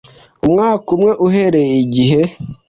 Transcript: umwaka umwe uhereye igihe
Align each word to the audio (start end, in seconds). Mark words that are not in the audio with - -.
umwaka 0.45 0.87
umwe 0.95 1.11
uhereye 1.27 1.73
igihe 1.85 2.21